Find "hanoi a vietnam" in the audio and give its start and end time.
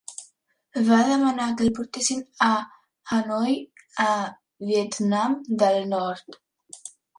3.19-5.39